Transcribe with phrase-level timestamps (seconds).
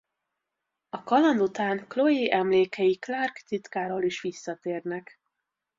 [0.89, 5.19] A kaland után Chloe emlékei Clark titkáról is visszatérnek.